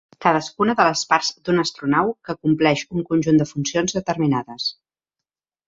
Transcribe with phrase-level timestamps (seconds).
[0.25, 4.69] Cadascuna de les parts d'una astronau que acompleix un conjunt de funcions determinades.